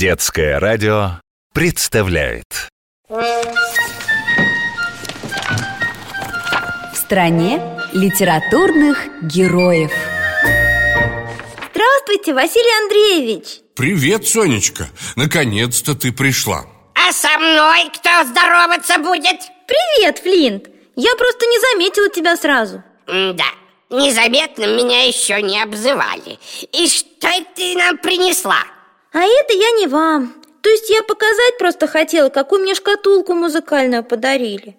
Детское 0.00 0.58
радио 0.58 1.20
представляет. 1.52 2.46
В 3.06 3.36
стране 6.94 7.60
литературных 7.92 9.06
героев. 9.20 9.92
Здравствуйте, 11.74 12.32
Василий 12.32 12.84
Андреевич. 12.84 13.60
Привет, 13.76 14.26
Сонечка, 14.26 14.88
наконец-то 15.16 15.94
ты 15.94 16.12
пришла. 16.12 16.64
А 16.94 17.12
со 17.12 17.36
мной 17.36 17.90
кто 17.94 18.24
здороваться 18.24 18.98
будет? 19.00 19.38
Привет, 19.66 20.18
Флинт. 20.20 20.66
Я 20.96 21.14
просто 21.16 21.44
не 21.44 21.60
заметила 21.74 22.08
тебя 22.08 22.38
сразу. 22.38 22.82
Да, 23.06 23.50
незаметно 23.90 24.64
меня 24.64 25.02
еще 25.06 25.42
не 25.42 25.60
обзывали. 25.62 26.38
И 26.72 26.88
что 26.88 27.28
ты 27.54 27.74
нам 27.76 27.98
принесла? 27.98 28.64
А 29.12 29.20
это 29.20 29.52
я 29.54 29.70
не 29.72 29.86
вам. 29.86 30.34
То 30.62 30.68
есть 30.68 30.90
я 30.90 31.02
показать 31.02 31.58
просто 31.58 31.86
хотела, 31.86 32.28
какую 32.28 32.62
мне 32.62 32.74
шкатулку 32.74 33.34
музыкальную 33.34 34.04
подарили. 34.04 34.76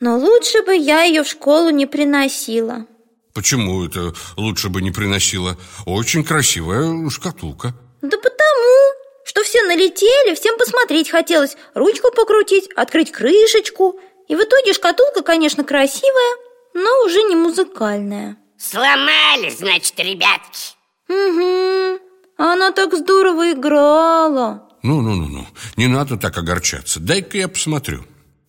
Но 0.00 0.16
лучше 0.18 0.62
бы 0.62 0.74
я 0.74 1.02
ее 1.02 1.22
в 1.22 1.28
школу 1.28 1.70
не 1.70 1.86
приносила. 1.86 2.86
Почему 3.34 3.84
это 3.84 4.12
лучше 4.36 4.70
бы 4.70 4.82
не 4.82 4.90
приносила? 4.90 5.56
Очень 5.86 6.24
красивая 6.24 7.08
шкатулка. 7.10 7.74
Да 8.02 8.16
потому, 8.16 8.94
что 9.24 9.42
все 9.44 9.62
налетели, 9.62 10.34
всем 10.34 10.56
посмотреть 10.58 11.10
хотелось 11.10 11.56
Ручку 11.74 12.10
покрутить, 12.10 12.70
открыть 12.74 13.12
крышечку. 13.12 14.00
И 14.26 14.34
в 14.34 14.42
итоге 14.42 14.72
шкатулка, 14.72 15.22
конечно, 15.22 15.64
красивая, 15.64 16.36
но 16.72 17.04
уже 17.04 17.22
не 17.22 17.36
музыкальная. 17.36 18.36
Сломали, 18.58 19.50
значит, 19.50 19.98
ребятки. 19.98 20.74
Угу, 21.08 22.00
она 22.40 22.72
так 22.72 22.94
здорово 22.94 23.52
играла. 23.52 24.66
Ну-ну-ну-ну, 24.82 25.46
не 25.76 25.88
надо 25.88 26.16
так 26.16 26.38
огорчаться. 26.38 26.98
Дай-ка 26.98 27.36
я 27.36 27.48
посмотрю. 27.48 28.04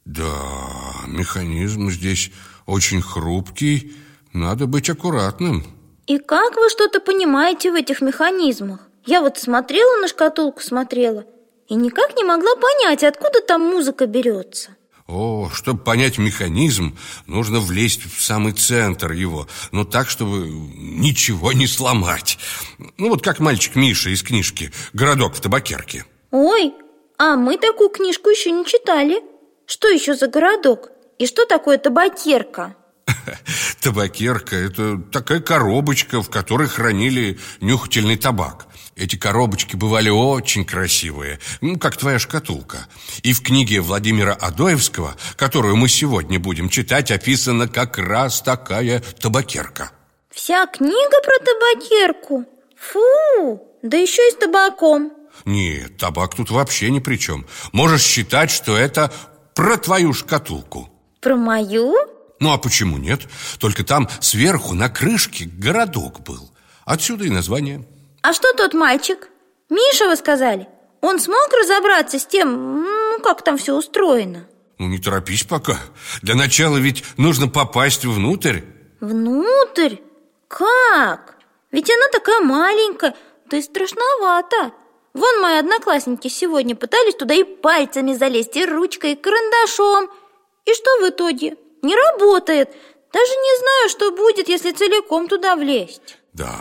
Да, 0.05 0.31
механизм 1.07 1.89
здесь 1.89 2.31
очень 2.65 3.01
хрупкий. 3.01 3.93
Надо 4.31 4.65
быть 4.65 4.89
аккуратным. 4.89 5.65
И 6.07 6.17
как 6.19 6.55
вы 6.55 6.69
что-то 6.69 7.01
понимаете 7.01 7.71
в 7.71 7.75
этих 7.75 7.99
механизмах? 8.01 8.79
Я 9.05 9.21
вот 9.21 9.37
смотрела 9.37 9.99
на 9.99 10.07
шкатулку, 10.07 10.61
смотрела 10.61 11.25
И 11.67 11.75
никак 11.75 12.15
не 12.15 12.23
могла 12.23 12.55
понять, 12.55 13.03
откуда 13.03 13.41
там 13.41 13.61
музыка 13.61 14.05
берется 14.05 14.69
О, 15.11 15.49
чтобы 15.53 15.83
понять 15.83 16.17
механизм, 16.17 16.97
нужно 17.27 17.59
влезть 17.59 18.03
в 18.05 18.23
самый 18.23 18.53
центр 18.53 19.11
его 19.11 19.45
Но 19.73 19.83
так, 19.83 20.09
чтобы 20.09 20.47
ничего 20.47 21.51
не 21.51 21.67
сломать 21.67 22.39
Ну 22.97 23.09
вот 23.09 23.21
как 23.21 23.39
мальчик 23.39 23.75
Миша 23.75 24.09
из 24.09 24.23
книжки 24.23 24.71
«Городок 24.93 25.35
в 25.35 25.41
табакерке» 25.41 26.05
Ой, 26.31 26.73
а 27.17 27.35
мы 27.35 27.57
такую 27.57 27.89
книжку 27.89 28.29
еще 28.29 28.51
не 28.51 28.65
читали 28.65 29.21
Что 29.65 29.89
еще 29.89 30.15
за 30.15 30.27
городок? 30.27 30.91
И 31.19 31.27
что 31.27 31.45
такое 31.45 31.77
табакерка? 31.77 32.77
Табакерка– 33.81 34.55
это 34.57 34.97
такая 35.11 35.41
коробочка, 35.41 36.21
в 36.21 36.29
которой 36.29 36.69
хранили 36.69 37.37
нюхательный 37.59 38.15
табак 38.15 38.67
Эти 39.01 39.15
коробочки 39.15 39.75
бывали 39.75 40.09
очень 40.09 40.63
красивые, 40.63 41.39
ну, 41.59 41.79
как 41.79 41.97
твоя 41.97 42.19
шкатулка. 42.19 42.85
И 43.23 43.33
в 43.33 43.41
книге 43.41 43.81
Владимира 43.81 44.33
Адоевского, 44.33 45.15
которую 45.37 45.75
мы 45.75 45.89
сегодня 45.89 46.39
будем 46.39 46.69
читать, 46.69 47.09
описана 47.09 47.67
как 47.67 47.97
раз 47.97 48.43
такая 48.43 48.99
табакерка. 49.19 49.91
Вся 50.29 50.67
книга 50.67 51.17
про 51.23 51.43
табакерку? 51.43 52.45
Фу, 52.77 53.63
да 53.81 53.97
еще 53.97 54.21
и 54.21 54.33
с 54.33 54.35
табаком. 54.35 55.11
Нет, 55.45 55.97
табак 55.97 56.35
тут 56.35 56.51
вообще 56.51 56.91
ни 56.91 56.99
при 56.99 57.15
чем 57.15 57.47
Можешь 57.71 58.03
считать, 58.03 58.51
что 58.51 58.77
это 58.77 59.11
про 59.55 59.77
твою 59.77 60.13
шкатулку. 60.13 60.91
Про 61.21 61.37
мою? 61.37 61.95
Ну 62.39 62.51
а 62.51 62.59
почему 62.59 62.99
нет? 62.99 63.21
Только 63.57 63.83
там 63.83 64.07
сверху 64.19 64.75
на 64.75 64.89
крышке 64.89 65.45
городок 65.45 66.21
был. 66.21 66.51
Отсюда 66.85 67.25
и 67.25 67.29
название 67.29 67.83
А 68.21 68.33
что 68.33 68.53
тот 68.53 68.73
мальчик? 68.73 69.29
Миша, 69.69 70.07
вы 70.07 70.15
сказали? 70.15 70.67
Он 71.01 71.19
смог 71.19 71.49
разобраться 71.53 72.19
с 72.19 72.25
тем, 72.25 72.83
ну, 72.83 73.19
как 73.19 73.43
там 73.43 73.57
все 73.57 73.75
устроено? 73.75 74.47
Ну 74.77 74.87
не 74.87 74.97
торопись 74.97 75.43
пока 75.43 75.77
Для 76.21 76.35
начала 76.35 76.77
ведь 76.77 77.03
нужно 77.17 77.47
попасть 77.47 78.03
внутрь 78.05 78.61
Внутрь? 78.99 79.97
Как? 80.47 81.35
Ведь 81.71 81.89
она 81.89 82.07
такая 82.11 82.41
маленькая, 82.41 83.15
да 83.45 83.57
и 83.57 83.61
страшновато 83.61 84.73
Вон 85.13 85.41
мои 85.41 85.57
одноклассники 85.57 86.27
сегодня 86.27 86.75
пытались 86.75 87.15
туда 87.15 87.33
и 87.33 87.43
пальцами 87.43 88.13
залезть, 88.13 88.55
и 88.57 88.65
ручкой, 88.65 89.13
и 89.13 89.15
карандашом 89.15 90.09
И 90.65 90.73
что 90.73 90.89
в 91.01 91.09
итоге? 91.09 91.57
Не 91.81 91.95
работает 91.95 92.69
Даже 93.13 93.31
не 93.31 93.59
знаю, 93.59 93.89
что 93.89 94.11
будет, 94.11 94.49
если 94.49 94.71
целиком 94.71 95.27
туда 95.27 95.55
влезть 95.55 96.17
Да, 96.33 96.59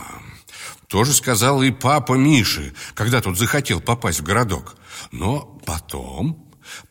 тоже 0.90 1.14
сказал 1.14 1.62
и 1.62 1.70
папа 1.70 2.14
Миши 2.14 2.74
Когда 2.94 3.20
тот 3.20 3.38
захотел 3.38 3.80
попасть 3.80 4.20
в 4.20 4.24
городок. 4.24 4.76
Но 5.12 5.58
потом 5.64 6.50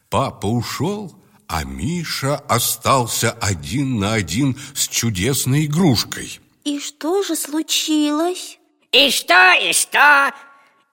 папа 0.09 0.47
ушел 0.47 1.19
а 1.49 1.63
Миша 1.63 2.35
остался 2.47 3.31
один 3.31 3.99
на 3.99 4.13
один 4.13 4.55
с 4.75 4.87
чудесной 4.87 5.65
игрушкой. 5.65 6.39
И 6.63 6.79
что 6.79 7.23
же 7.23 7.35
случилось? 7.35 8.59
И 8.91 9.09
что, 9.09 9.53
и 9.53 9.73
что? 9.73 10.31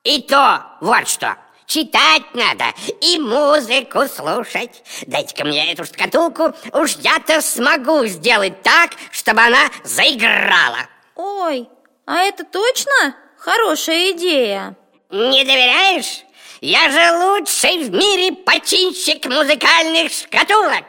И 0.02 0.22
то, 0.22 0.64
вот 0.80 1.06
что. 1.08 1.36
Читать 1.66 2.22
надо 2.32 2.64
и 3.02 3.18
музыку 3.18 4.08
слушать. 4.08 4.82
Дайте-ка 5.06 5.44
мне 5.44 5.72
эту 5.72 5.84
шкатулку. 5.84 6.54
Уж 6.72 6.96
я-то 7.02 7.42
смогу 7.42 8.06
сделать 8.06 8.62
так, 8.62 8.92
чтобы 9.10 9.42
она 9.42 9.68
заиграла. 9.84 10.88
Ой, 11.16 11.68
а 12.06 12.22
это 12.22 12.44
точно 12.44 13.16
хорошая 13.36 14.12
идея? 14.12 14.76
Не 15.10 15.44
доверяешь? 15.44 16.24
Я 16.60 16.90
же 16.90 17.16
лучший 17.18 17.84
в 17.84 17.90
мире 17.90 18.32
починщик 18.32 19.26
музыкальных 19.26 20.10
шкатулок 20.10 20.84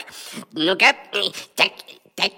Ну-ка, 0.54 0.96
так, 1.56 1.72
так, 2.16 2.32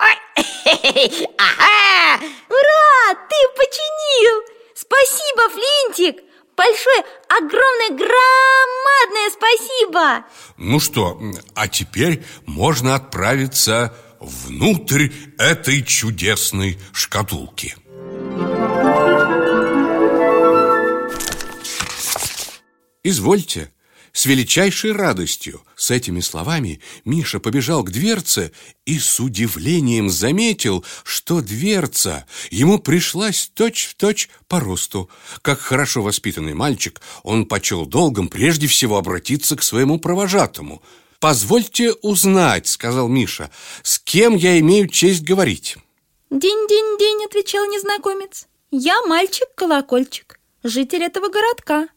ой, 0.00 0.16
ага 1.38 2.24
Ура, 2.48 3.14
ты 3.28 3.36
починил! 3.56 4.42
Спасибо, 4.74 5.48
Флинтик! 5.50 6.24
Большое, 6.56 7.04
огромное, 7.28 7.90
громадное 7.90 9.30
спасибо! 9.30 10.24
Ну 10.56 10.80
что, 10.80 11.20
а 11.54 11.68
теперь 11.68 12.24
можно 12.46 12.94
отправиться 12.96 13.94
внутрь 14.20 15.08
этой 15.38 15.82
чудесной 15.84 16.78
шкатулки 16.92 17.76
Извольте, 23.04 23.70
с 24.14 24.24
величайшей 24.24 24.92
радостью 24.92 25.62
С 25.76 25.90
этими 25.90 26.20
словами 26.20 26.80
Миша 27.04 27.38
побежал 27.38 27.82
к 27.82 27.90
дверце 27.90 28.52
И 28.86 28.98
с 28.98 29.20
удивлением 29.20 30.08
заметил, 30.08 30.84
что 31.02 31.42
дверца 31.42 32.26
Ему 32.50 32.78
пришлась 32.78 33.50
точь-в-точь 33.52 34.30
по 34.48 34.58
росту. 34.58 35.10
Как 35.42 35.60
хорошо 35.60 36.00
воспитанный 36.00 36.54
мальчик 36.54 37.02
Он 37.24 37.44
почел 37.44 37.84
долгом 37.84 38.28
прежде 38.28 38.68
всего 38.68 38.96
обратиться 38.96 39.54
к 39.56 39.62
своему 39.62 39.98
провожатому. 39.98 40.82
«Позвольте 41.20 41.92
узнать»,— 42.02 42.66
сказал 42.68 43.08
Миша, 43.08 43.50
«с 43.82 43.98
кем 43.98 44.36
я 44.36 44.58
имею 44.60 44.88
честь 44.88 45.22
говорить?» 45.22 45.76
«День-день-день»,— 46.30 47.24
отвечал 47.26 47.64
незнакомец. 47.66 48.46
«Я 48.70 49.00
мальчик-колокольчик, 49.06 50.38
житель 50.62 51.02
этого 51.02 51.30
городка 51.30 51.88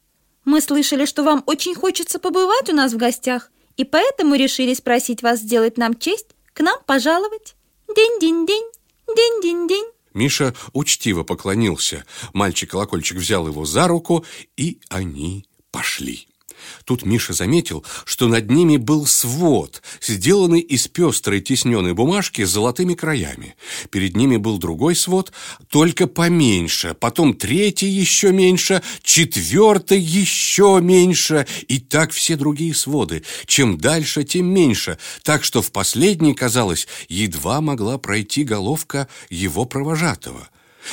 Мы 0.47 0.61
слышали, 0.61 1.03
что 1.03 1.23
вам 1.23 1.43
очень 1.45 1.75
хочется 1.75 2.19
побывать 2.19 2.69
у 2.69 2.73
нас 2.73 2.93
в 2.93 2.97
гостях 2.97 3.51
И 3.75 3.83
поэтому 3.83 4.35
решили 4.35 4.73
спросить 4.73 5.21
вас 5.21 5.41
сделать 5.41 5.77
нам 5.77 5.93
честь 5.93 6.27
к 6.53 6.61
нам 6.61 6.79
пожаловать. 6.85 7.57
День-день-день, 7.93 8.63
день-день-день. 9.13 9.85
Миша 10.13 10.55
учтиво 10.71 11.23
поклонился. 11.23 12.05
Мальчик-колокольчик 12.31 13.17
взял 13.17 13.45
его 13.45 13.65
за 13.65 13.89
руку 13.89 14.25
И 14.55 14.79
они 14.87 15.45
пошли 15.69 16.29
Тут 16.85 17.05
Миша 17.05 17.33
заметил, 17.33 17.85
что 18.05 18.27
над 18.27 18.49
ними 18.49 18.77
был 18.77 19.05
свод, 19.05 19.81
сделанный 20.01 20.59
из 20.59 20.87
пестрой 20.87 21.41
тисненной 21.41 21.93
бумажки 21.93 22.43
с 22.43 22.49
золотыми 22.49 22.93
краями. 22.93 23.55
Перед 23.89 24.15
ними 24.15 24.37
был 24.37 24.57
другой 24.57 24.95
свод, 24.95 25.31
только 25.69 26.07
поменьше, 26.07 26.95
потом 26.99 27.33
третий 27.33 27.87
еще 27.87 28.31
меньше, 28.31 28.81
четвертый 29.01 29.99
еще 29.99 30.79
меньше, 30.81 31.47
и 31.67 31.79
так 31.79 32.11
все 32.11 32.35
другие 32.35 32.73
своды. 32.73 33.23
Чем 33.45 33.77
дальше, 33.77 34.23
тем 34.23 34.47
меньше, 34.47 34.97
так 35.23 35.43
что 35.43 35.61
в 35.61 35.71
последний, 35.71 36.33
казалось, 36.33 36.87
едва 37.09 37.61
могла 37.61 37.97
пройти 37.97 38.43
головка 38.43 39.07
его 39.29 39.65
провожатого. 39.65 40.49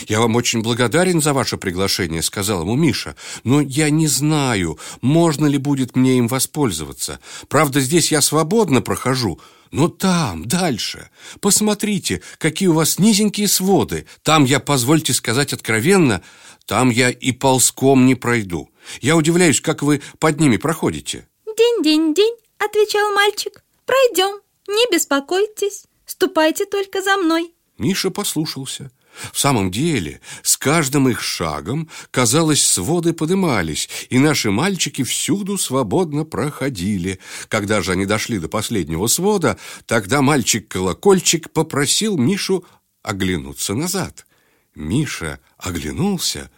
«Я 0.09 0.21
вам 0.21 0.37
очень 0.37 0.63
благодарен 0.63 1.23
за 1.23 1.33
ваше 1.33 1.57
приглашение»,— 1.57 2.23
сказал 2.23 2.63
ему 2.63 2.75
Миша. 2.75 3.17
«Но 3.45 3.61
я 3.61 3.91
не 3.91 4.07
знаю, 4.07 4.79
можно 5.01 5.47
ли 5.47 5.59
будет 5.59 5.97
мне 5.97 6.19
им 6.19 6.29
воспользоваться. 6.29 7.21
Правда, 7.49 7.81
здесь 7.81 8.13
я 8.13 8.21
свободно 8.21 8.83
прохожу, 8.83 9.41
но 9.71 9.89
там, 9.89 10.45
дальше, 10.47 11.11
посмотрите, 11.41 12.23
какие 12.39 12.69
у 12.69 12.75
вас 12.75 12.99
низенькие 12.99 13.49
своды. 13.49 14.07
Там 14.23 14.45
я, 14.45 14.61
позвольте 14.61 15.13
сказать 15.13 15.53
откровенно, 15.53 16.23
там 16.67 16.91
я 16.91 17.11
и 17.11 17.33
ползком 17.33 18.07
не 18.07 18.15
пройду. 18.15 18.71
Я 19.01 19.17
удивляюсь, 19.17 19.61
как 19.61 19.83
вы 19.83 20.03
под 20.19 20.41
ними 20.41 20.57
проходите». 20.57 21.27
«День-день-день»,— 21.47 22.37
отвечал 22.59 23.13
мальчик. 23.15 23.65
«Пройдем, 23.87 24.41
не 24.69 24.87
беспокойтесь, 24.91 25.85
ступайте 26.07 26.65
только 26.67 27.03
за 27.03 27.17
мной». 27.17 27.53
Миша 27.79 28.11
послушался. 28.11 28.91
В 29.33 29.39
самом 29.39 29.71
деле, 29.71 30.21
с 30.43 30.57
каждым 30.57 31.09
их 31.09 31.21
шагом, 31.21 31.89
казалось, 32.11 32.67
своды 32.67 33.13
подымались, 33.13 33.89
и 34.11 34.19
наши 34.19 34.51
мальчики 34.51 35.03
всюду 35.03 35.59
свободно 35.59 36.25
проходили. 36.25 37.19
Когда 37.49 37.83
же 37.83 37.93
они 37.93 38.07
дошли 38.07 38.39
до 38.39 38.49
последнего 38.49 39.07
свода, 39.07 39.59
тогда 39.87 40.23
мальчик-колокольчик 40.23 41.51
попросил 41.51 42.17
Мишу 42.17 42.65
оглянуться 43.03 43.75
назад. 43.75 44.27
Миша 44.75 45.39
оглянулся, 45.57 46.51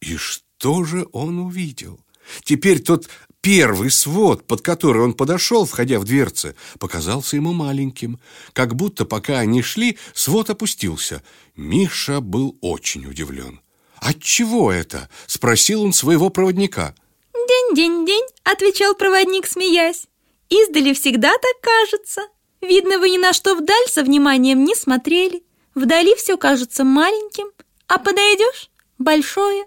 и 0.00 0.16
что 0.16 0.84
же 0.84 1.06
он 1.12 1.38
увидел? 1.38 2.00
Теперь 2.42 2.80
тот 2.80 3.08
Первый 3.44 3.90
свод, 3.90 4.46
под 4.46 4.62
который 4.62 5.02
он 5.02 5.12
подошел, 5.12 5.66
входя 5.66 5.98
в 5.98 6.04
дверцы, 6.04 6.56
показался 6.78 7.36
ему 7.36 7.52
маленьким. 7.52 8.18
Как 8.54 8.74
будто, 8.74 9.04
пока 9.04 9.38
они 9.38 9.60
шли, 9.60 9.98
свод 10.14 10.48
опустился. 10.48 11.22
Миша 11.54 12.22
был 12.22 12.56
очень 12.62 13.04
удивлен. 13.04 13.60
«Отчего 14.00 14.72
это?»– 14.72 15.10
спросил 15.26 15.82
он 15.82 15.92
своего 15.92 16.30
проводника. 16.30 16.94
«День-день-день»,– 17.34 18.24
отвечал 18.44 18.94
проводник, 18.94 19.46
смеясь. 19.46 20.06
«Издали 20.48 20.94
всегда 20.94 21.30
так 21.32 21.60
кажется. 21.60 22.22
Видно, 22.62 22.98
вы 22.98 23.10
ни 23.10 23.18
на 23.18 23.34
что 23.34 23.56
вдаль 23.56 23.88
со 23.88 24.02
вниманием 24.02 24.64
не 24.64 24.74
смотрели. 24.74 25.42
Вдали 25.74 26.14
все 26.14 26.38
кажется 26.38 26.82
маленьким, 26.82 27.48
а 27.88 27.98
подойдешь– 27.98 28.70
большое». 28.98 29.66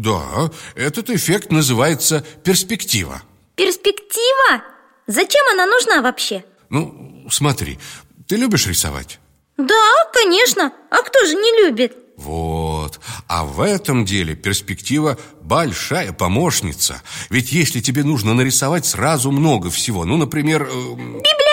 Да, 0.00 0.50
этот 0.76 1.10
эффект 1.10 1.52
называется 1.52 2.24
перспектива. 2.42 3.20
Перспектива? 3.54 4.62
Зачем 5.06 5.44
она 5.52 5.66
нужна 5.66 6.00
вообще? 6.00 6.42
Ну, 6.70 7.26
смотри, 7.30 7.78
ты 8.26 8.36
любишь 8.36 8.66
рисовать? 8.66 9.18
Да, 9.58 9.92
конечно. 10.14 10.72
А 10.90 11.02
кто 11.02 11.26
же 11.26 11.34
не 11.34 11.66
любит? 11.66 11.98
Вот. 12.16 12.98
А 13.28 13.44
в 13.44 13.60
этом 13.60 14.06
деле 14.06 14.34
перспектива 14.34 15.18
большая 15.42 16.14
помощница. 16.14 17.02
Ведь 17.28 17.52
если 17.52 17.80
тебе 17.80 18.02
нужно 18.02 18.32
нарисовать 18.32 18.86
сразу 18.86 19.30
много 19.30 19.68
всего, 19.68 20.06
ну, 20.06 20.16
например... 20.16 20.62
Э... 20.62 20.94
Библиотеку. 20.94 21.49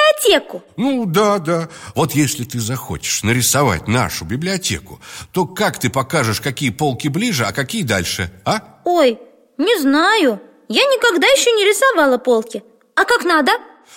Ну, 0.78 1.06
да, 1.06 1.40
да. 1.40 1.70
Вот 1.96 2.14
если 2.14 2.44
ты 2.44 2.60
захочешь 2.60 3.24
нарисовать 3.24 3.88
нашу 3.88 4.26
библиотеку, 4.26 5.00
то 5.32 5.46
как 5.46 5.80
ты 5.80 5.90
покажешь, 5.90 6.42
какие 6.42 6.70
полки 6.70 7.08
ближе, 7.08 7.46
а 7.46 7.54
какие 7.54 7.84
дальше, 7.84 8.32
а? 8.46 8.62
Ой, 8.86 9.20
не 9.58 9.80
знаю. 9.80 10.42
Я 10.68 10.84
никогда 10.84 11.28
еще 11.28 11.52
не 11.52 11.66
рисовала 11.66 12.18
полки. 12.18 12.64
А 12.96 13.06
как 13.06 13.24
надо? 13.24 13.52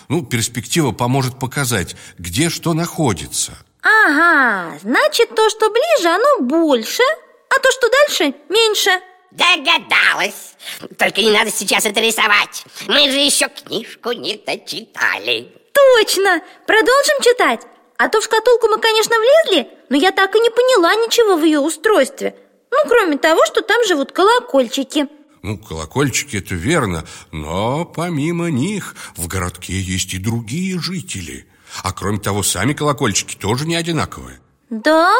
Ну, 0.09 0.25
перспектива 0.25 0.93
поможет 0.93 1.39
показать, 1.39 1.97
где 2.19 2.49
что 2.49 2.75
находится. 2.75 3.53
Ага, 3.83 4.79
значит, 4.83 5.35
то, 5.35 5.49
что 5.49 5.71
ближе, 5.71 6.09
оно 6.09 6.41
больше, 6.41 7.03
а 7.49 7.59
то, 7.59 7.71
что 7.73 7.89
дальше, 7.91 8.35
меньше 8.49 8.91
Догадалась 9.31 10.57
Только 10.99 11.21
не 11.21 11.31
надо 11.31 11.53
сейчас 11.53 11.85
это 11.85 12.01
рисовать 12.01 12.65
Мы 12.89 13.11
же 13.11 13.19
еще 13.19 13.49
книжку 13.49 14.11
не 14.13 14.37
дочитали 14.37 15.53
Точно! 15.73 16.43
Продолжим 16.67 17.21
читать 17.23 17.67
А 17.99 18.09
то 18.09 18.21
в 18.21 18.25
шкатулку 18.25 18.69
мы, 18.69 18.79
конечно, 18.79 19.15
влезли 19.17 19.69
Но 19.89 19.97
я 19.97 20.11
так 20.11 20.35
и 20.35 20.41
не 20.41 20.51
поняла 20.51 20.95
ничего 20.95 21.37
в 21.37 21.45
ее 21.45 21.61
устройстве 21.61 22.35
Ну, 22.71 22.79
кроме 22.89 23.19
того, 23.19 23.45
что 23.47 23.63
там 23.63 23.85
живут 23.85 24.13
колокольчики 24.13 25.09
ну, 25.43 25.57
колокольчики– 25.57 26.37
это 26.45 26.55
верно, 26.55 27.07
но 27.33 27.87
помимо 27.87 28.51
них 28.51 28.95
в 29.17 29.27
городке 29.27 29.73
есть 29.73 30.13
и 30.13 30.19
другие 30.19 30.79
жители– 30.79 31.47
а 31.83 31.93
кроме 31.93 32.19
того, 32.19 32.43
сами 32.43 32.73
колокольчики 32.73 33.37
тоже 33.37 33.67
не 33.67 33.77
одинаковые 33.77 34.41
Да? 34.71 35.15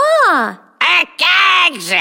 А 0.79 1.05
как 1.19 1.81
же? 1.81 2.01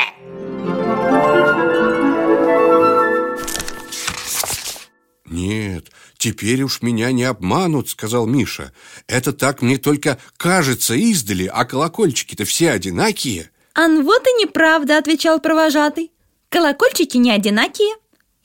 Теперь 6.19 6.61
уж 6.61 6.83
меня 6.83 7.11
не 7.11 7.23
обманут, 7.23 7.89
сказал 7.89 8.27
Миша 8.27 8.71
Это 9.07 9.33
так 9.33 9.63
мне 9.63 9.77
только 9.77 10.19
кажется 10.37 10.93
издали, 10.93 11.49
а 11.51 11.65
колокольчики-то 11.65 12.45
все 12.45 12.69
одинакие 12.69 13.49
Ан 13.73 14.03
вот 14.03 14.27
и 14.27 14.43
неправда, 14.43 14.99
отвечал 14.99 15.39
провожатый 15.39 16.11
Колокольчики 16.49 17.17
не 17.17 17.31
одинакие 17.31 17.95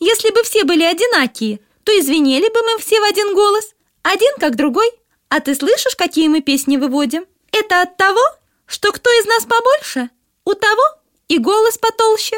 Если 0.01 0.31
бы 0.31 0.43
все 0.45 0.65
были 0.65 0.85
одинакие, 0.85 1.61
то 1.83 1.93
извинели 1.93 2.49
бы 2.49 2.63
мы 2.63 2.79
все 2.79 2.99
в 2.99 3.05
один 3.05 3.35
голос 3.35 3.75
Один 4.03 4.33
как 4.39 4.57
другой 4.57 4.91
а 5.35 5.41
ты 5.41 5.57
слышишь, 5.57 5.97
какие 5.97 6.29
мы 6.29 6.43
песни 6.43 6.77
выводим? 6.77 7.27
Это 7.51 7.83
от 7.83 7.97
того, 7.97 8.23
что 8.67 8.93
кто 8.93 9.11
из 9.11 9.27
нас 9.27 9.45
побольше, 9.45 10.11
у 10.45 10.55
того 10.55 10.83
и 11.27 11.39
голос 11.39 11.77
потолще. 11.77 12.37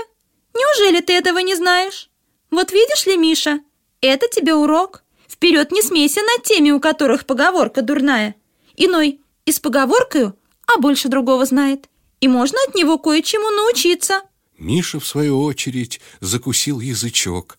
Неужели 0.54 1.02
ты 1.02 1.12
этого 1.12 1.40
не 1.40 1.56
знаешь? 1.56 2.08
Вот 2.50 2.72
видишь 2.72 3.04
ли, 3.04 3.18
Миша, 3.18 3.60
это 4.00 4.28
тебе 4.28 4.54
урок. 4.54 5.04
Вперед 5.36 5.70
не 5.70 5.82
смейся 5.82 6.22
над 6.22 6.44
теми, 6.44 6.70
у 6.70 6.80
которых 6.80 7.26
поговорка 7.26 7.82
дурная. 7.82 8.34
Иной 8.74 9.20
и 9.44 9.52
с 9.52 9.60
поговоркою, 9.60 10.34
а 10.66 10.80
больше 10.80 11.08
другого 11.08 11.44
знает. 11.44 11.90
И 12.20 12.28
можно 12.28 12.58
от 12.66 12.74
него 12.74 12.98
кое-чему 12.98 13.50
научиться. 13.50 14.22
Миша, 14.56 14.98
в 14.98 15.06
свою 15.06 15.42
очередь, 15.42 16.00
закусил 16.20 16.80
язычок. 16.80 17.58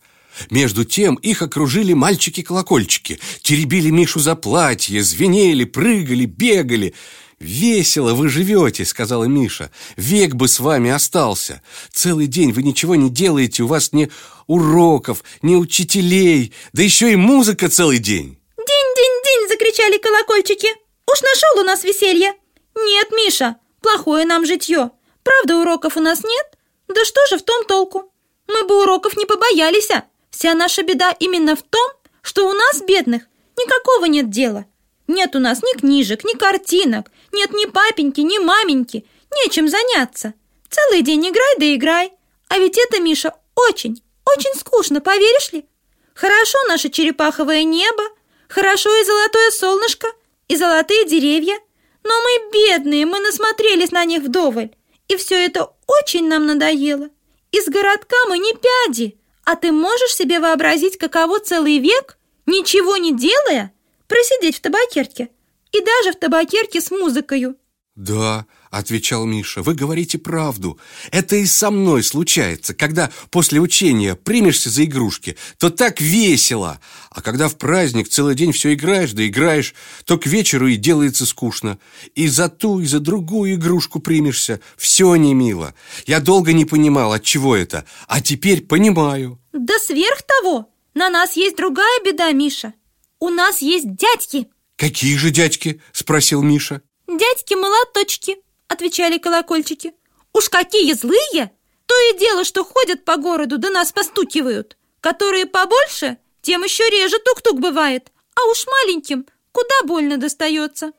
Между 0.50 0.86
тем 0.86 1.16
их 1.16 1.44
окружили 1.44 1.94
мальчики-колокольчики, 1.94 3.20
теребили 3.44 3.92
Мишу 3.92 4.20
за 4.20 4.36
платье, 4.36 5.04
звенели, 5.04 5.64
прыгали, 5.64 6.26
бегали. 6.26 6.96
«Весело 7.40 8.14
вы 8.14 8.30
живете»,— 8.30 8.84
сказала 8.86 9.26
Миша. 9.26 9.72
«Век 9.96 10.34
бы 10.34 10.48
с 10.48 10.60
вами 10.60 10.90
остался. 10.90 11.62
Целый 11.92 12.28
день 12.28 12.52
вы 12.52 12.64
ничего 12.64 12.96
не 12.96 13.10
делаете, 13.10 13.64
у 13.64 13.68
вас 13.68 13.94
ни 13.94 14.10
уроков, 14.48 15.24
ни 15.44 15.56
учителей, 15.56 16.54
да 16.74 16.82
еще 16.82 17.12
и 17.12 17.16
музыка 17.16 17.70
целый 17.70 18.00
день». 18.00 18.40
«День-день-день!»— 18.58 19.48
закричали 19.50 19.98
колокольчики. 20.00 20.68
«Уж 21.12 21.22
нашел 21.22 21.62
у 21.62 21.64
нас 21.64 21.84
веселье!» 21.84 22.34
«Нет, 22.76 23.10
Миша, 23.12 23.58
плохое 23.82 24.26
нам 24.26 24.46
житье. 24.46 24.92
Правда, 25.24 25.58
уроков 25.58 25.98
у 25.98 26.00
нас 26.00 26.24
нет? 26.24 26.58
Да 26.88 27.06
что 27.06 27.26
же 27.28 27.38
в 27.38 27.44
том 27.44 27.66
толку? 27.66 28.12
Мы 28.48 28.64
бы 28.66 28.82
уроков 28.82 29.16
не 29.16 29.26
побоялись, 29.26 29.92
а?» 29.92 30.06
Вся 30.32 30.54
наша 30.54 30.84
беда 30.84 31.16
именно 31.20 31.56
в 31.56 31.64
том, 31.64 31.90
что 32.22 32.48
у 32.48 32.54
нас, 32.54 32.82
бедных, 32.82 33.24
никакого 33.58 34.06
нет 34.06 34.30
дела. 34.30 34.66
Нет 35.08 35.36
у 35.36 35.40
нас 35.40 35.64
ни 35.64 35.76
книжек, 35.76 36.24
ни 36.24 36.38
картинок, 36.38 37.12
нет 37.32 37.52
ни 37.52 37.66
папеньки, 37.66 38.22
ни 38.22 38.40
маменьки, 38.40 39.06
нечем 39.36 39.68
заняться. 39.68 40.34
Целый 40.70 41.02
день 41.02 41.28
играй 41.28 41.56
да 41.58 41.76
играй. 41.76 42.12
А 42.50 42.58
ведь 42.60 42.78
это, 42.78 43.00
Миша, 43.00 43.34
очень, 43.56 44.02
очень 44.26 44.54
скучно, 44.60 45.02
поверишь 45.02 45.52
ли? 45.52 45.66
Хорошо 46.14 46.58
наше 46.68 46.90
черепаховое 46.90 47.64
небо, 47.64 48.04
хорошо 48.48 48.96
и 48.96 49.06
золотое 49.06 49.52
солнышко, 49.52 50.08
и 50.48 50.56
золотые 50.56 51.06
деревья. 51.06 51.60
Но 52.04 52.14
мы 52.22 52.52
бедные, 52.52 53.06
мы 53.06 53.20
насмотрелись 53.20 53.92
на 53.92 54.06
них 54.06 54.24
вдоволь. 54.24 54.72
И 55.08 55.16
все 55.16 55.36
это 55.36 55.74
очень 55.88 56.28
нам 56.28 56.46
надоело. 56.46 57.10
Из 57.52 57.66
городка 57.68 58.16
мы 58.30 58.40
не 58.40 58.54
пяди. 58.54 59.18
А 59.46 59.56
ты 59.56 59.72
можешь 59.72 60.16
себе 60.16 60.40
вообразить, 60.40 60.98
каково 60.98 61.40
целый 61.40 61.80
век, 61.80 62.18
ничего 62.46 62.98
не 62.98 63.16
делая, 63.16 63.74
просидеть 64.08 64.58
в 64.58 64.62
табакерке? 64.62 65.30
И 65.72 65.80
даже 65.82 66.16
в 66.16 66.20
табакерке 66.20 66.82
с 66.82 66.92
музыкою. 66.92 67.58
Да, 67.98 68.46
отвечал 68.70 69.26
Миша, 69.26 69.64
вы 69.64 69.74
говорите 69.74 70.20
правду. 70.20 70.80
Это 71.12 71.36
и 71.36 71.48
со 71.48 71.72
мной 71.72 72.04
случается, 72.04 72.76
когда 72.76 73.10
после 73.32 73.60
учения 73.60 74.14
примешься 74.14 74.70
за 74.70 74.84
игрушки, 74.84 75.36
то 75.58 75.72
так 75.72 76.00
весело. 76.00 76.80
А 77.10 77.24
когда 77.24 77.50
в 77.50 77.58
праздник 77.58 78.08
целый 78.08 78.36
день 78.36 78.52
все 78.52 78.76
играешь 78.76 79.14
да 79.14 79.26
играешь, 79.28 79.74
то 80.06 80.20
к 80.20 80.28
вечеру 80.28 80.68
и 80.68 80.76
делается 80.76 81.26
скучно. 81.26 81.80
И 82.14 82.28
за 82.28 82.50
ту, 82.50 82.82
и 82.82 82.86
за 82.86 83.00
другую 83.00 83.56
игрушку 83.56 84.00
примешься. 84.00 84.62
Все 84.78 85.16
не 85.16 85.34
мило. 85.34 85.74
Я 86.06 86.20
долго 86.20 86.54
не 86.54 86.66
понимал, 86.66 87.14
от 87.14 87.24
чего 87.24 87.56
это, 87.56 87.84
а 88.08 88.22
теперь 88.22 88.62
понимаю. 88.62 89.40
Да 89.54 89.74
сверх 89.80 90.22
того, 90.22 90.70
на 90.94 91.10
нас 91.10 91.36
есть 91.36 91.58
другая 91.58 92.00
беда, 92.06 92.32
Миша. 92.32 92.76
У 93.20 93.30
нас 93.30 93.64
есть 93.64 93.96
дядьки. 93.96 94.48
Какие 94.78 95.18
же 95.18 95.32
дядьки? 95.32 95.82
Спросил 95.92 96.42
Миша. 96.42 96.82
Дядьки-молоточки, 97.08 98.38
отвечали 98.68 99.18
колокольчики. 99.18 99.94
Уж 100.34 100.50
какие 100.50 100.94
злые! 100.94 101.52
То 101.86 101.96
и 102.12 102.20
дело, 102.20 102.44
что 102.44 102.64
ходят 102.64 103.04
по 103.04 103.18
городу, 103.18 103.58
да 103.58 103.70
нас 103.70 103.92
постукивают. 103.92 104.78
Которые 105.02 105.46
побольше, 105.46 106.18
тем 106.42 106.64
еще 106.64 106.84
реже 106.90 107.18
тук-тук 107.20 107.60
бывает. 107.60 108.12
А 108.36 108.46
уж 108.50 108.66
маленьким 108.68 109.26
куда 109.58 109.88
больно 109.88 110.18
достается. 110.18 110.92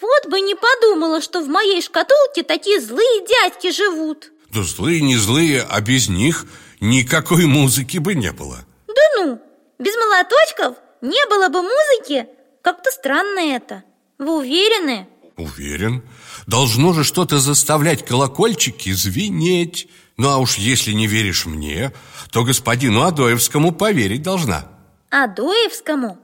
Вот 0.00 0.26
бы 0.28 0.40
не 0.40 0.56
подумала, 0.56 1.20
что 1.20 1.40
в 1.40 1.48
моей 1.48 1.80
шкатулке 1.80 2.42
такие 2.42 2.80
злые 2.80 3.24
дядьки 3.24 3.70
живут 3.70 4.32
Да 4.52 4.64
злые 4.64 5.00
не 5.00 5.16
злые, 5.16 5.62
а 5.62 5.80
без 5.80 6.08
них 6.08 6.46
никакой 6.80 7.46
музыки 7.46 7.98
бы 7.98 8.16
не 8.16 8.32
было 8.32 8.64
Да 8.88 9.02
ну, 9.18 9.40
без 9.82 9.94
молоточков 9.96 10.76
не 11.00 11.26
было 11.28 11.48
бы 11.48 11.62
музыки 11.62 12.28
Как-то 12.62 12.90
странно 12.90 13.40
это 13.40 13.82
Вы 14.18 14.38
уверены? 14.38 15.08
Уверен 15.36 16.02
Должно 16.46 16.92
же 16.92 17.04
что-то 17.04 17.38
заставлять 17.38 18.04
колокольчики 18.04 18.92
звенеть 18.92 19.88
Ну 20.16 20.28
а 20.28 20.38
уж 20.38 20.56
если 20.56 20.92
не 20.92 21.06
веришь 21.06 21.46
мне, 21.46 21.92
то 22.30 22.44
господину 22.44 23.02
Адоевскому 23.02 23.72
поверить 23.72 24.22
должна 24.22 24.68
Адоевскому? 25.10 26.18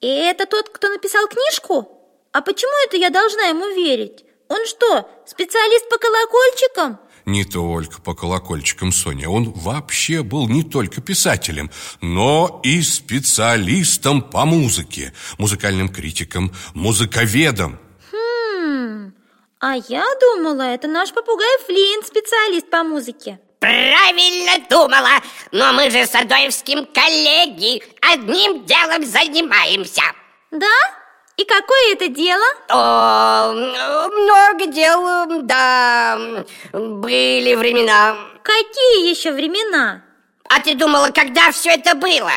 И 0.00 0.06
это 0.06 0.44
тот, 0.44 0.68
кто 0.68 0.88
написал 0.88 1.26
книжку? 1.28 1.88
А 2.32 2.42
почему 2.42 2.72
это 2.86 2.98
я 2.98 3.08
должна 3.08 3.44
ему 3.44 3.66
верить? 3.74 4.24
Он 4.48 4.66
что, 4.66 5.08
специалист 5.26 5.88
по 5.88 5.96
колокольчикам? 5.96 6.98
Не 7.26 7.44
только 7.44 8.02
по 8.02 8.14
колокольчикам, 8.14 8.92
Соня. 8.92 9.30
Он 9.30 9.50
вообще 9.50 10.22
был 10.22 10.48
не 10.48 10.62
только 10.62 11.00
писателем, 11.00 11.70
но 12.02 12.60
и 12.62 12.82
специалистом 12.82 14.20
по 14.22 14.44
музыке 14.44 15.12
Музыкальным 15.38 15.88
критиком, 15.88 16.52
музыковедом. 16.74 17.78
Хм, 18.12 19.12
а 19.58 19.76
я 19.88 20.04
думала, 20.20 20.62
это 20.62 20.86
наш 20.86 21.12
попугай 21.12 21.58
Флинт, 21.66 22.06
специалист 22.06 22.68
по 22.68 22.82
музыке. 22.82 23.40
Правильно 23.58 24.62
думала, 24.68 25.22
но 25.50 25.72
мы 25.72 25.90
же 25.90 26.06
с 26.06 26.14
Адоевским 26.14 26.86
коллеги 26.92 27.82
Одним 28.02 28.66
делом 28.66 29.06
занимаемся. 29.06 30.02
Да? 30.50 31.03
И 31.36 31.44
какое 31.44 31.92
это 31.94 32.08
дело? 32.08 32.44
О, 32.68 33.52
много 33.52 34.66
дел, 34.66 35.42
да, 35.42 36.44
были 36.72 37.54
времена. 37.54 38.16
Какие 38.42 39.10
еще 39.10 39.32
времена? 39.32 40.04
А 40.48 40.60
ты 40.60 40.74
думала, 40.74 41.08
когда 41.08 41.50
все 41.50 41.70
это 41.70 41.96
было? 41.96 42.30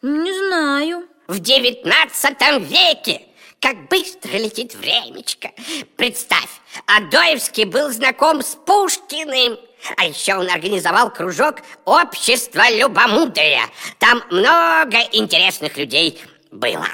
Не 0.00 0.32
знаю. 0.32 1.06
В 1.26 1.40
девятнадцатом 1.40 2.62
веке. 2.62 3.22
Как 3.60 3.88
быстро 3.88 4.30
летит 4.30 4.74
времечко. 4.76 5.50
Представь, 5.96 6.48
Адоевский 6.86 7.64
был 7.64 7.90
знаком 7.90 8.40
с 8.40 8.54
Пушкиным. 8.54 9.58
А 9.96 10.06
еще 10.06 10.36
он 10.36 10.48
организовал 10.48 11.10
кружок 11.10 11.56
общества 11.84 12.68
любомудрия 12.68 13.62
Там 13.98 14.22
много 14.30 14.98
интересных 15.12 15.76
людей 15.76 16.20
было 16.50 16.86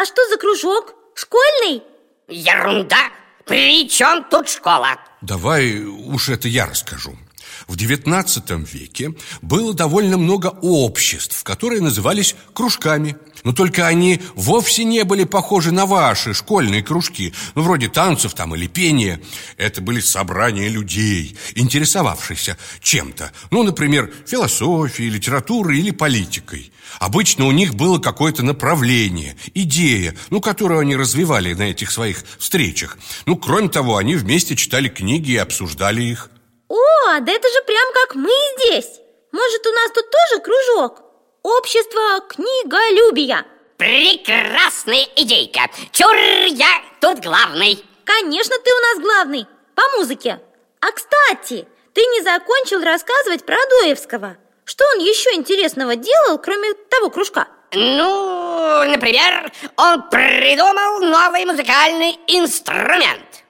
А 0.00 0.06
что 0.06 0.26
за 0.30 0.38
кружок? 0.38 0.94
Школьный? 1.14 1.82
Ерунда! 2.26 3.10
При 3.44 3.86
чем 3.86 4.24
тут 4.30 4.48
школа? 4.48 4.96
Давай 5.20 5.84
уж 5.84 6.30
это 6.30 6.48
я 6.48 6.64
расскажу 6.64 7.18
в 7.66 7.76
XIX 7.76 8.66
веке 8.72 9.14
было 9.42 9.74
довольно 9.74 10.16
много 10.16 10.48
обществ, 10.62 11.42
которые 11.44 11.80
назывались 11.80 12.34
кружками. 12.52 13.16
Но 13.44 13.52
только 13.52 13.86
они 13.86 14.20
вовсе 14.34 14.84
не 14.84 15.04
были 15.04 15.24
похожи 15.24 15.72
на 15.72 15.86
ваши 15.86 16.34
школьные 16.34 16.82
кружки, 16.82 17.32
ну, 17.54 17.62
вроде 17.62 17.88
танцев 17.88 18.34
там 18.34 18.54
или 18.54 18.66
пения. 18.66 19.20
Это 19.56 19.80
были 19.80 20.00
собрания 20.00 20.68
людей, 20.68 21.36
интересовавшихся 21.54 22.56
чем-то. 22.80 23.32
Ну, 23.50 23.62
например, 23.62 24.12
философией, 24.26 25.10
литературой 25.10 25.78
или 25.78 25.90
политикой. 25.90 26.72
Обычно 26.98 27.46
у 27.46 27.52
них 27.52 27.74
было 27.74 27.98
какое-то 27.98 28.42
направление, 28.42 29.36
идея, 29.54 30.14
ну, 30.30 30.40
которую 30.40 30.80
они 30.80 30.96
развивали 30.96 31.54
на 31.54 31.70
этих 31.70 31.90
своих 31.90 32.24
встречах. 32.38 32.98
Ну, 33.26 33.36
кроме 33.36 33.68
того, 33.68 33.96
они 33.96 34.16
вместе 34.16 34.56
читали 34.56 34.88
книги 34.88 35.32
и 35.32 35.36
обсуждали 35.36 36.02
их. 36.02 36.30
О, 36.68 37.20
да 37.20 37.32
это 37.32 37.48
же 37.48 37.64
прям 37.66 37.86
как 37.92 38.14
мы 38.14 38.30
здесь 38.58 39.00
Может, 39.32 39.66
у 39.66 39.72
нас 39.72 39.90
тут 39.92 40.04
тоже 40.10 40.42
кружок? 40.42 40.99
Общество 41.42 42.20
книголюбия. 42.28 43.46
Прекрасная 43.78 45.06
идейка. 45.16 45.62
Чур, 45.90 46.14
я 46.48 46.82
тут 47.00 47.20
главный. 47.20 47.82
Конечно, 48.04 48.56
ты 48.62 48.70
у 48.70 48.80
нас 48.80 48.98
главный. 49.02 49.46
По 49.74 49.82
музыке. 49.96 50.38
А, 50.80 50.92
кстати, 50.92 51.66
ты 51.94 52.00
не 52.02 52.22
закончил 52.22 52.82
рассказывать 52.82 53.46
про 53.46 53.56
Доевского 53.70 54.36
Что 54.64 54.84
он 54.94 55.00
еще 55.00 55.34
интересного 55.34 55.96
делал, 55.96 56.38
кроме 56.38 56.74
того 56.90 57.08
кружка? 57.08 57.48
Ну, 57.72 58.84
например, 58.84 59.50
он 59.76 60.10
придумал 60.10 61.00
новый 61.00 61.46
музыкальный 61.46 62.18
инструмент. 62.26 63.44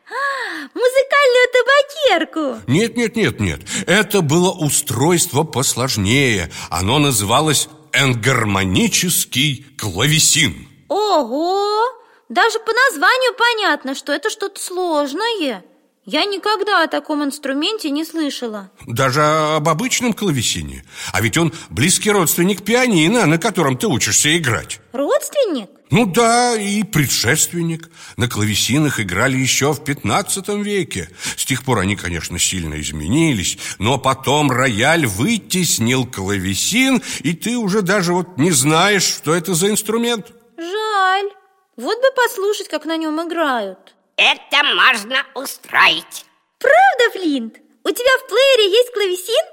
Музыкальную 0.75 1.49
табакерку. 1.52 2.70
Нет, 2.70 2.97
нет, 2.97 3.16
нет, 3.16 3.40
нет. 3.40 3.61
Это 3.87 4.20
было 4.23 4.50
устройство 4.50 5.42
посложнее. 5.42 6.50
Оно 6.68 6.99
называлось 6.99 7.68
энгармонический 7.92 9.66
клавесин 9.78 10.68
Ого! 10.88 11.85
Даже 12.28 12.59
по 12.59 12.73
названию 12.73 13.35
понятно, 13.35 13.94
что 13.94 14.12
это 14.12 14.30
что-то 14.30 14.61
сложное 14.61 15.62
я 16.07 16.25
никогда 16.25 16.83
о 16.83 16.88
таком 16.88 17.23
инструменте 17.23 17.90
не 17.90 18.04
слышала. 18.04 18.71
Даже 18.87 19.23
об 19.23 19.69
обычном 19.69 20.14
клавесине. 20.14 20.85
А 21.12 21.21
ведь 21.21 21.37
он 21.37 21.52
близкий 21.69 22.11
родственник 22.11 22.64
пианино, 22.64 23.26
на 23.26 23.38
котором 23.38 23.76
ты 23.76 23.87
учишься 23.87 24.37
играть. 24.37 24.80
Родственник? 24.92 25.69
Ну 25.90 26.07
да, 26.07 26.57
и 26.57 26.83
предшественник. 26.85 27.90
На 28.16 28.28
клавесинах 28.28 28.99
играли 28.99 29.37
еще 29.37 29.73
в 29.73 29.85
15 29.85 30.49
веке. 30.64 31.11
С 31.37 31.45
тех 31.45 31.64
пор 31.64 31.80
они, 31.80 31.97
конечно, 31.97 32.38
сильно 32.38 32.80
изменились. 32.80 33.59
Но 33.78 33.99
потом 33.99 34.50
рояль 34.50 35.07
вытеснил 35.07 36.07
клавесин 36.07 37.02
И 37.23 37.35
ты 37.35 37.57
уже 37.57 37.83
даже 37.83 38.14
вот 38.14 38.38
не 38.38 38.52
знаешь, 38.52 39.04
что 39.04 39.35
это 39.35 39.54
за 39.54 39.69
инструмент. 39.69 40.28
Жаль. 40.57 41.30
Вот 41.76 41.99
бы 42.00 42.09
послушать, 42.16 42.69
как 42.69 42.85
на 42.87 42.97
нем 42.97 43.21
играют 43.26 43.95
это 44.20 44.62
можно 44.74 45.24
устроить 45.34 46.26
Правда, 46.58 47.18
Флинт? 47.18 47.56
У 47.84 47.90
тебя 47.90 48.18
в 48.18 48.28
плеере 48.28 48.70
есть 48.70 48.92
клавесин? 48.92 49.44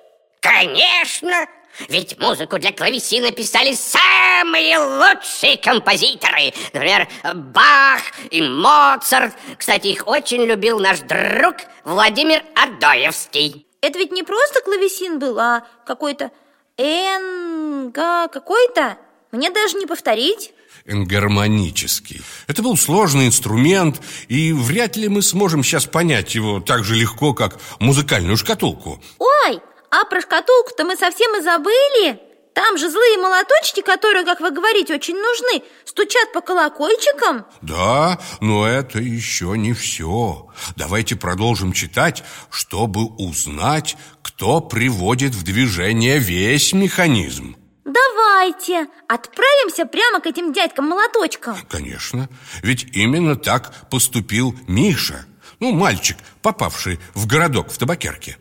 Конечно! 0.42 1.48
Ведь 1.88 2.20
музыку 2.20 2.58
для 2.58 2.74
клавесина 2.74 3.32
писали 3.32 3.74
самые 3.74 4.80
лучшие 4.80 5.58
композиторы 5.58 6.54
Например, 6.74 7.08
Бах 7.34 8.02
и 8.32 8.42
Моцарт 8.42 9.34
Кстати, 9.58 9.88
их 9.88 10.08
очень 10.08 10.44
любил 10.44 10.80
наш 10.80 11.00
друг 11.00 11.56
Владимир 11.84 12.44
Адоевский 12.56 13.68
Это 13.82 14.00
ведь 14.00 14.12
не 14.12 14.24
просто 14.24 14.62
клавесин 14.62 15.20
был, 15.20 15.40
а 15.40 15.66
какой-то 15.86 16.32
энга 16.78 18.28
какой-то 18.28 18.98
Мне 19.32 19.52
даже 19.52 19.78
не 19.78 19.86
повторить 19.86 20.52
гармонический. 20.88 22.22
Это 22.48 22.62
был 22.62 22.78
сложный 22.78 23.28
инструмент, 23.28 24.02
и 24.28 24.54
вряд 24.54 24.96
ли 24.96 25.10
мы 25.10 25.22
сможем 25.22 25.64
сейчас 25.64 25.86
понять 25.86 26.36
его 26.36 26.60
так 26.60 26.84
же 26.84 26.96
легко, 26.96 27.34
как 27.34 27.60
музыкальную 27.80 28.38
шкатулку. 28.38 29.02
Ой, 29.20 29.62
а 29.92 30.06
про 30.06 30.22
шкатулку-то 30.22 30.84
мы 30.86 30.96
совсем 30.96 31.38
и 31.38 31.44
забыли. 31.44 32.20
Там 32.58 32.76
же 32.80 32.90
злые 32.90 33.20
молоточки, 33.20 33.82
которые, 33.82 34.26
как 34.26 34.40
вы 34.40 34.50
говорите, 34.50 34.96
очень 34.96 35.16
нужны, 35.16 35.64
стучат 35.86 36.34
по 36.34 36.42
колокольчикам. 36.42 37.46
Да, 37.62 38.20
но 38.42 38.68
это 38.68 38.98
еще 38.98 39.54
не 39.56 39.74
все. 39.74 40.48
Давайте 40.76 41.16
продолжим 41.16 41.72
читать, 41.72 42.24
чтобы 42.50 43.06
узнать, 43.06 43.96
кто 44.24 44.60
приводит 44.60 45.36
в 45.36 45.44
движение 45.44 46.18
весь 46.18 46.74
механизм. 46.74 47.56
Давайте 47.98 48.88
отправимся 49.08 49.86
прямо 49.86 50.20
к 50.20 50.28
этим 50.28 50.54
дядькам-молоточкам 50.54 51.58
Конечно, 51.68 52.30
ведь 52.62 52.84
именно 52.96 53.36
так 53.36 53.90
поступил 53.90 54.56
Миша. 54.68 55.26
Ну, 55.60 55.72
мальчик, 55.72 56.18
попавший 56.42 57.00
в 57.16 57.26
городок 57.26 57.72
в 57.72 57.78
табакерке. 57.78 58.38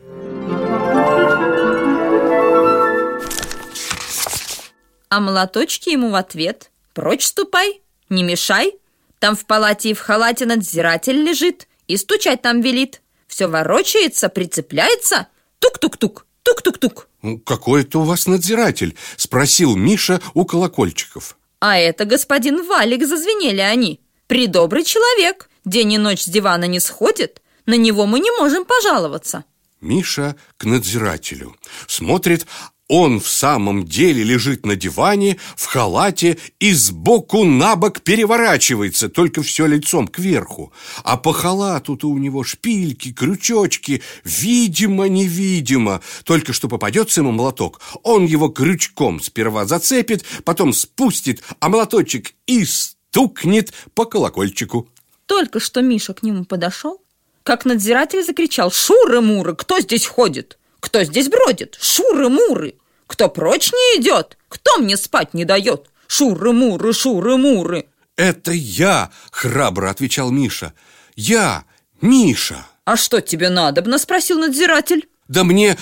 А 5.08 5.20
молоточки 5.20 5.90
ему 5.90 6.10
в 6.10 6.14
ответ. 6.16 6.70
Прочь 6.92 7.24
ступай, 7.24 7.80
не 8.10 8.22
мешай. 8.22 8.74
Там 9.18 9.34
в 9.36 9.46
палате 9.46 9.90
и 9.90 9.94
в 9.94 10.00
халате 10.00 10.44
надзиратель 10.44 11.16
лежит 11.16 11.68
И 11.86 11.96
стучать 11.96 12.42
там 12.42 12.60
велит. 12.60 13.00
Все 13.26 13.46
ворочается, 13.46 14.28
прицепляется. 14.28 15.28
Тук-тук-тук, 15.60 16.26
тук-тук-тук 16.46 17.08
«Какой 17.44 17.82
это 17.82 17.98
у 17.98 18.02
вас 18.02 18.26
надзиратель?»– 18.26 18.96
спросил 19.16 19.74
Миша 19.74 20.20
у 20.34 20.44
колокольчиков. 20.44 21.36
А 21.58 21.76
это 21.76 22.04
господин 22.04 22.66
Валик, 22.66 23.06
зазвенели 23.06 23.60
они. 23.60 24.00
Придобрый 24.28 24.84
человек, 24.84 25.50
день 25.64 25.94
и 25.94 25.98
ночь 25.98 26.22
с 26.22 26.28
дивана 26.28 26.66
не 26.66 26.80
сходит, 26.80 27.42
на 27.64 27.74
него 27.74 28.06
мы 28.06 28.20
не 28.20 28.30
можем 28.38 28.64
пожаловаться. 28.64 29.44
Миша 29.80 30.36
к 30.56 30.64
надзирателю. 30.64 31.56
Смотрит, 31.86 32.46
он 32.88 33.18
в 33.18 33.28
самом 33.28 33.84
деле 33.84 34.22
лежит 34.22 34.64
на 34.64 34.76
диване, 34.76 35.38
в 35.56 35.66
халате 35.66 36.38
и 36.60 36.72
сбоку 36.72 37.44
на 37.44 37.74
бок 37.74 38.00
переворачивается, 38.02 39.08
только 39.08 39.42
все 39.42 39.66
лицом 39.66 40.06
кверху. 40.06 40.72
А 41.02 41.16
по 41.16 41.32
халату-то 41.32 42.08
у 42.08 42.18
него 42.18 42.44
шпильки, 42.44 43.12
крючочки, 43.12 44.02
видимо-невидимо. 44.24 46.00
Только 46.24 46.52
что 46.52 46.68
попадется 46.68 47.22
ему 47.22 47.32
молоток, 47.32 47.80
он 48.02 48.24
его 48.24 48.48
крючком 48.48 49.20
сперва 49.20 49.66
зацепит, 49.66 50.24
потом 50.44 50.72
спустит, 50.72 51.42
а 51.58 51.68
молоточек 51.68 52.34
и 52.46 52.64
стукнет 52.64 53.72
по 53.94 54.04
колокольчику. 54.04 54.88
Только 55.26 55.58
что 55.58 55.82
Миша 55.82 56.14
к 56.14 56.22
нему 56.22 56.44
подошел, 56.44 57.02
как 57.42 57.64
надзиратель 57.64 58.24
закричал 58.24 58.70
«Шуры-муры, 58.70 59.56
кто 59.56 59.80
здесь 59.80 60.06
ходит?» 60.06 60.56
Кто 60.86 61.02
здесь 61.02 61.28
бродит? 61.28 61.76
Шуры-муры! 61.80 62.76
Кто 63.08 63.28
прочь 63.28 63.72
не 63.72 64.00
идет? 64.00 64.38
Кто 64.48 64.78
мне 64.78 64.96
спать 64.96 65.34
не 65.34 65.44
дает? 65.44 65.90
Шуры-муры, 66.06 66.92
шуры-муры!» 66.92 67.88
«Это 68.14 68.52
я!»— 68.52 69.10
храбро 69.32 69.90
отвечал 69.90 70.30
Миша. 70.30 70.74
«Я, 71.16 71.64
Миша!» 72.00 72.64
«А 72.84 72.96
что 72.96 73.20
тебе 73.20 73.48
надобно?»— 73.48 73.98
спросил 73.98 74.38
надзиратель. 74.38 75.08
«Да 75.26 75.42
мне 75.42 75.76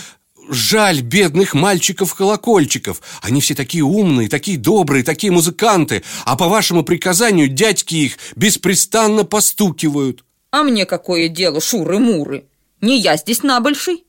жаль 0.49 1.03
бедных 1.03 1.53
мальчиков-колокольчиков. 1.53 3.03
Они 3.21 3.43
все 3.43 3.55
такие 3.55 3.85
умные, 3.85 4.31
такие 4.31 4.57
добрые, 4.57 5.05
такие 5.05 5.31
музыканты, 5.31 6.03
а 6.25 6.35
по 6.35 6.49
вашему 6.49 6.83
приказанию 6.83 7.49
дядьки 7.49 7.95
их 7.95 8.17
беспрестанно 8.37 9.25
постукивают». 9.25 10.25
«А 10.51 10.63
мне 10.63 10.87
какое 10.87 11.29
дело, 11.29 11.61
шуры-муры? 11.61 12.47
Не 12.81 12.99
я 12.99 13.19
здесь 13.19 13.43
набольший. 13.43 14.05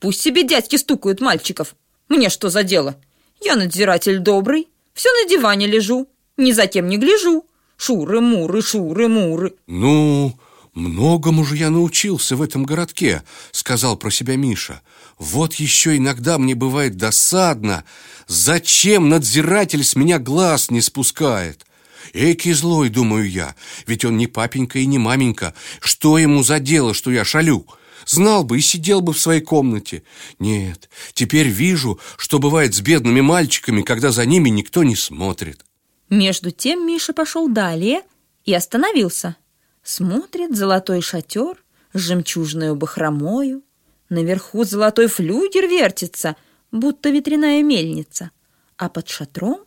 Пусть 0.00 0.20
себе 0.20 0.44
дядьки 0.44 0.76
стукают 0.76 1.20
мальчиков. 1.20 1.74
Мне 2.08 2.28
что 2.28 2.50
за 2.50 2.62
дело? 2.62 2.96
Я 3.40 3.56
надзиратель 3.56 4.18
добрый, 4.18 4.68
все 4.94 5.10
на 5.12 5.28
диване 5.28 5.66
лежу, 5.66 6.08
ни 6.36 6.52
за 6.52 6.66
кем 6.66 6.88
не 6.88 6.98
гляжу. 6.98 7.44
Шуры-муры, 7.76 8.60
шуры-муры. 8.60 9.54
Ну, 9.68 10.36
многому 10.74 11.44
же 11.44 11.56
я 11.56 11.70
научился 11.70 12.34
в 12.34 12.42
этом 12.42 12.64
городке, 12.64 13.22
сказал 13.52 13.96
про 13.96 14.10
себя 14.10 14.36
Миша. 14.36 14.82
Вот 15.16 15.54
еще 15.54 15.96
иногда 15.96 16.38
мне 16.38 16.54
бывает 16.56 16.96
досадно. 16.96 17.84
Зачем 18.26 19.08
надзиратель 19.08 19.84
с 19.84 19.94
меня 19.94 20.18
глаз 20.18 20.70
не 20.70 20.80
спускает? 20.80 21.64
Эки 22.12 22.52
злой, 22.52 22.88
думаю 22.88 23.30
я, 23.30 23.54
ведь 23.86 24.04
он 24.04 24.16
не 24.16 24.26
папенька 24.26 24.78
и 24.78 24.86
не 24.86 24.98
маменька. 24.98 25.54
Что 25.80 26.18
ему 26.18 26.42
за 26.42 26.58
дело, 26.58 26.94
что 26.94 27.10
я 27.10 27.24
шалю? 27.24 27.66
Знал 28.08 28.42
бы 28.42 28.56
и 28.56 28.62
сидел 28.62 29.02
бы 29.02 29.12
в 29.12 29.20
своей 29.20 29.42
комнате. 29.42 30.02
Нет, 30.38 30.88
теперь 31.12 31.48
вижу, 31.48 32.00
что 32.16 32.38
бывает 32.38 32.74
с 32.74 32.80
бедными 32.80 33.20
мальчиками, 33.20 33.82
когда 33.82 34.10
за 34.10 34.24
ними 34.24 34.48
никто 34.48 34.82
не 34.82 34.96
смотрит. 34.96 35.62
Между 36.08 36.50
тем 36.50 36.86
Миша 36.86 37.12
пошел 37.12 37.48
далее 37.48 38.00
и 38.46 38.54
остановился. 38.54 39.36
Смотрит 39.82 40.56
золотой 40.56 41.02
шатер 41.02 41.62
с 41.92 41.98
жемчужной 41.98 42.74
бахромою. 42.74 43.62
Наверху 44.08 44.64
золотой 44.64 45.08
флюгер 45.08 45.68
вертится, 45.68 46.34
будто 46.72 47.10
ветряная 47.10 47.62
мельница. 47.62 48.30
А 48.78 48.88
под 48.88 49.10
шатром 49.10 49.60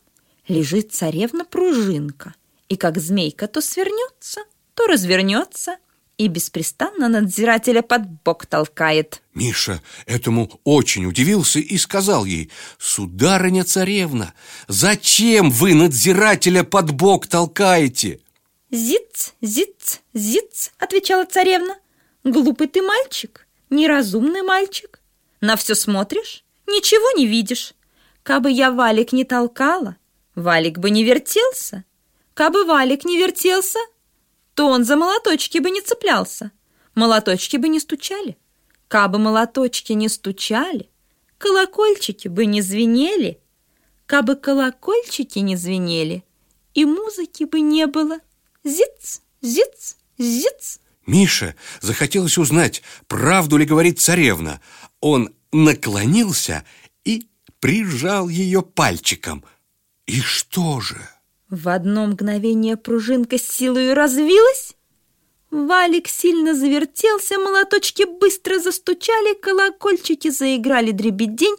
лежит 0.47 0.91
царевна-пружинка. 0.93 2.33
И 2.69 2.75
как 2.75 2.97
змейка 2.97 3.47
то 3.47 3.61
свернется, 3.61 4.41
то 4.73 4.87
развернется– 4.87 5.77
и 6.25 6.27
беспрестанно 6.27 7.09
надзирателя 7.09 7.81
под 7.81 8.07
бок 8.23 8.45
толкает. 8.45 9.21
Миша 9.33 9.81
этому 10.05 10.59
очень 10.63 11.05
удивился 11.05 11.59
и 11.59 11.77
сказал 11.77 12.25
ей, 12.25 12.51
«Сударыня-царевна, 12.77 14.33
зачем 14.67 15.49
вы 15.49 15.73
надзирателя 15.73 16.63
под 16.63 16.91
бок 16.91 17.27
толкаете?» 17.27 18.19
«Зиц, 18.69 19.33
зиц, 19.41 20.01
зиц»,— 20.13 20.71
отвечала 20.77 21.25
царевна. 21.25 21.75
«Глупый 22.23 22.67
ты 22.67 22.83
мальчик, 22.83 23.47
неразумный 23.71 24.43
мальчик. 24.43 24.99
На 25.41 25.55
все 25.55 25.73
смотришь, 25.73 26.45
ничего 26.67 27.17
не 27.17 27.25
видишь. 27.25 27.73
Кабы 28.21 28.51
я 28.51 28.71
валик 28.71 29.11
не 29.11 29.23
толкала, 29.23 29.97
валик 30.35 30.77
бы 30.77 30.91
не 30.91 31.03
вертелся. 31.03 31.83
Кабы 32.35 32.63
валик 32.65 33.05
не 33.05 33.17
вертелся, 33.17 33.79
то 34.53 34.67
он 34.67 34.83
за 34.83 34.95
молоточки 34.95 35.59
бы 35.59 35.69
не 35.69 35.81
цеплялся, 35.81 36.51
молоточки 36.95 37.57
бы 37.57 37.69
не 37.69 37.79
стучали. 37.79 38.37
Кабы 38.87 39.19
молоточки 39.19 39.93
не 39.93 40.09
стучали, 40.09 40.89
колокольчики 41.37 42.27
бы 42.27 42.45
не 42.45 42.61
звенели, 42.61 43.39
кабы 44.05 44.35
колокольчики 44.35 45.39
не 45.39 45.55
звенели, 45.55 46.25
и 46.73 46.85
музыки 46.85 47.45
бы 47.45 47.61
не 47.61 47.87
было. 47.87 48.19
Зиц, 48.63 49.21
зиц, 49.41 49.97
зиц. 50.17 50.79
Мише 51.05 51.55
захотелось 51.79 52.37
узнать, 52.37 52.83
правду 53.07 53.57
ли 53.57 53.65
говорит 53.65 53.99
царевна. 53.99 54.61
Он 54.99 55.33
наклонился 55.51 56.65
и 57.03 57.27
прижал 57.59 58.29
ее 58.29 58.61
пальчиком. 58.61 59.43
И 60.05 60.19
что 60.19 60.81
же? 60.81 60.97
В 61.51 61.67
одно 61.67 62.07
мгновение 62.07 62.77
пружинка 62.77 63.37
с 63.37 63.41
силой 63.41 63.93
развилась. 63.93 64.73
Валик 65.49 66.07
сильно 66.07 66.55
завертелся, 66.55 67.37
молоточки 67.37 68.03
быстро 68.03 68.57
застучали, 68.57 69.37
колокольчики 69.37 70.29
заиграли 70.29 70.91
дребедень, 70.91 71.57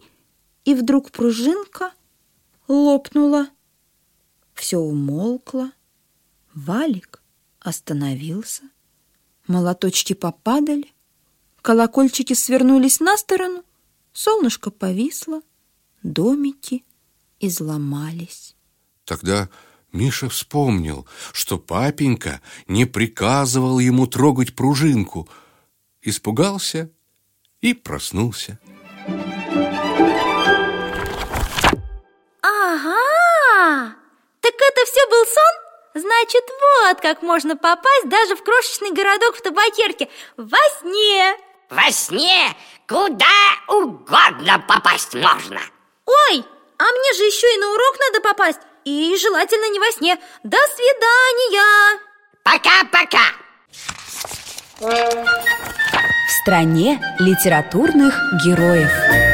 и 0.64 0.74
вдруг 0.74 1.10
пружинка 1.10 1.92
лопнула. 2.68 3.50
Все 4.54 4.78
умолкло. 4.78 5.72
Валик 6.54 7.22
остановился. 7.60 8.62
Молоточки 9.46 10.14
попадали, 10.14 10.90
колокольчики 11.60 12.32
свернулись 12.32 12.98
на 12.98 13.18
сторону, 13.18 13.62
солнышко 14.14 14.70
повисло, 14.70 15.42
домики 16.02 16.82
изломались. 17.40 18.56
Тогда 19.04 19.50
Миша 19.92 20.30
вспомнил, 20.30 21.06
что 21.32 21.58
папенька 21.58 22.40
не 22.66 22.86
приказывал 22.86 23.78
ему 23.78 24.06
трогать 24.06 24.56
пружинку. 24.56 25.28
Испугался 26.00 26.90
и 27.60 27.74
проснулся. 27.74 28.58
Ага! 32.40 33.94
Так 34.40 34.54
это 34.54 34.86
все 34.86 35.06
был 35.10 35.26
сон? 35.26 35.62
Значит, 35.94 36.44
вот 36.88 37.00
как 37.02 37.22
можно 37.22 37.54
попасть 37.54 38.08
даже 38.08 38.34
в 38.34 38.42
крошечный 38.42 38.92
городок 38.92 39.36
в 39.36 39.42
табакерке 39.42 40.08
во 40.38 40.58
сне. 40.80 41.36
Во 41.68 41.90
сне 41.90 42.56
куда 42.88 43.26
угодно 43.68 44.64
попасть 44.66 45.14
можно. 45.14 45.60
Ой, 46.06 46.44
а 46.78 46.84
мне 46.84 47.12
же 47.14 47.24
еще 47.24 47.54
и 47.54 47.58
на 47.58 47.72
урок 47.72 47.96
надо 48.00 48.20
попасть. 48.22 48.60
И 48.84 49.16
желательно 49.16 49.70
не 49.70 49.78
во 49.78 49.90
сне. 49.92 50.18
До 50.42 50.58
свидания! 50.74 52.00
Пока-пока! 52.42 53.32
В 54.80 56.30
стране 56.42 57.00
литературных 57.20 58.18
героев. 58.44 59.31